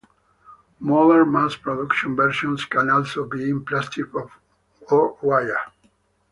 [0.79, 5.59] Modern mass-production versions can also be in plastic or wire.